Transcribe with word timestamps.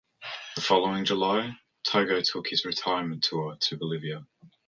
The 0.55 0.61
following 0.61 1.05
July, 1.05 1.59
Togo 1.83 2.21
took 2.21 2.47
his 2.47 2.65
retirement 2.65 3.21
tour 3.23 3.55
to 3.55 3.77
Bolivia. 3.77 4.25